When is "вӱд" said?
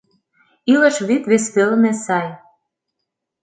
1.07-1.23